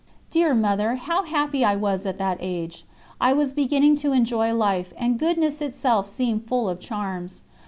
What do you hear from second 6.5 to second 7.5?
of charms.